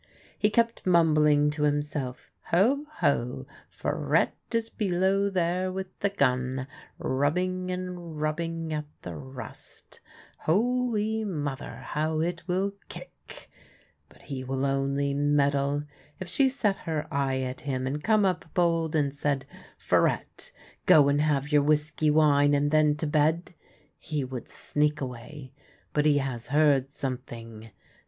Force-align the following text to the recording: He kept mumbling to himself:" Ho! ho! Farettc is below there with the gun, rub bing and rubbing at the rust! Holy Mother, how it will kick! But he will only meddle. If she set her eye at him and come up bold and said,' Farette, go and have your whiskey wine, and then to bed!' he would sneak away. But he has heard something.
He 0.35 0.49
kept 0.49 0.87
mumbling 0.87 1.51
to 1.51 1.61
himself:" 1.61 2.31
Ho! 2.49 2.85
ho! 2.91 3.45
Farettc 3.71 4.31
is 4.51 4.71
below 4.71 5.29
there 5.29 5.71
with 5.71 5.99
the 5.99 6.09
gun, 6.09 6.65
rub 6.97 7.35
bing 7.35 7.69
and 7.69 8.19
rubbing 8.19 8.73
at 8.73 8.85
the 9.03 9.13
rust! 9.15 9.99
Holy 10.39 11.23
Mother, 11.23 11.81
how 11.89 12.19
it 12.19 12.41
will 12.47 12.73
kick! 12.89 13.47
But 14.09 14.23
he 14.23 14.43
will 14.43 14.65
only 14.65 15.13
meddle. 15.13 15.83
If 16.19 16.27
she 16.27 16.49
set 16.49 16.77
her 16.77 17.07
eye 17.13 17.41
at 17.41 17.61
him 17.61 17.85
and 17.85 18.03
come 18.03 18.25
up 18.25 18.45
bold 18.55 18.95
and 18.95 19.15
said,' 19.15 19.45
Farette, 19.77 20.51
go 20.87 21.09
and 21.09 21.21
have 21.21 21.51
your 21.51 21.61
whiskey 21.61 22.09
wine, 22.09 22.55
and 22.55 22.71
then 22.71 22.95
to 22.95 23.05
bed!' 23.05 23.53
he 23.99 24.23
would 24.23 24.47
sneak 24.49 24.99
away. 24.99 25.51
But 25.93 26.07
he 26.07 26.17
has 26.17 26.47
heard 26.47 26.89
something. 26.89 27.69